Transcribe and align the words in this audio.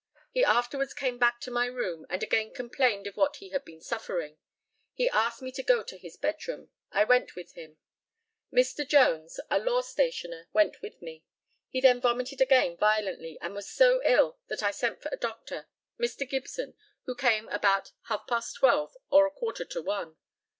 He 0.31 0.43
afterwards 0.43 0.95
came 0.95 1.19
back 1.19 1.39
to 1.41 1.51
my 1.51 1.67
room, 1.67 2.07
and 2.09 2.23
again 2.23 2.51
complained 2.51 3.05
of 3.05 3.15
what 3.15 3.35
he 3.35 3.49
had 3.49 3.63
been 3.63 3.81
suffering. 3.81 4.39
He 4.95 5.07
asked 5.07 5.43
me 5.43 5.51
to 5.51 5.61
go 5.61 5.83
to 5.83 5.95
his 5.95 6.17
bedroom. 6.17 6.71
I 6.91 7.03
went 7.03 7.35
with 7.35 7.53
him. 7.53 7.77
Mr. 8.51 8.83
Jones, 8.87 9.39
a 9.51 9.59
law 9.59 9.81
stationer, 9.81 10.47
went 10.53 10.81
with 10.81 11.03
me. 11.03 11.23
He 11.69 11.81
then 11.81 12.01
vomited 12.01 12.41
again 12.41 12.77
violently, 12.77 13.37
and 13.41 13.53
was 13.53 13.69
so 13.69 14.01
ill 14.03 14.39
that 14.47 14.63
I 14.63 14.71
sent 14.71 15.03
for 15.03 15.09
a 15.13 15.17
doctor 15.17 15.67
Mr. 15.99 16.27
Gibson, 16.27 16.73
who 17.05 17.13
came 17.13 17.47
about 17.49 17.91
half 18.07 18.25
past 18.25 18.55
twelve 18.55 18.97
or 19.11 19.27
a 19.27 19.31
quarter 19.31 19.65
to 19.65 19.83
one. 19.83 20.17